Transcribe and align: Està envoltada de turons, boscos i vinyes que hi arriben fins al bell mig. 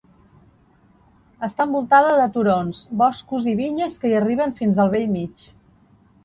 Està 1.47 1.67
envoltada 1.69 2.15
de 2.19 2.25
turons, 2.37 2.79
boscos 3.03 3.45
i 3.53 3.53
vinyes 3.61 3.99
que 4.05 4.11
hi 4.13 4.17
arriben 4.23 4.57
fins 4.63 4.81
al 4.87 4.91
bell 4.97 5.07
mig. 5.19 5.47